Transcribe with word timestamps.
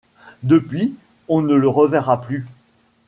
Depuis, 0.41 0.95
on 1.27 1.41
ne 1.43 1.53
le 1.53 1.67
reverra 1.67 2.21
plus. 2.21 2.47